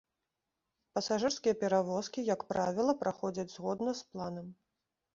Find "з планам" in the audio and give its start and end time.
4.05-4.47